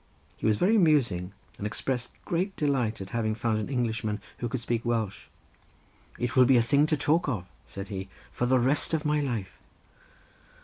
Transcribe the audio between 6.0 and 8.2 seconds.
"It will be a thing to talk of," said he,